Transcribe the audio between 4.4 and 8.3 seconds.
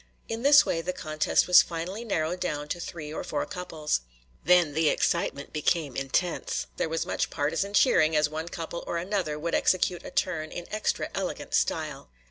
Then the excitement became intense; there was much partisan cheering as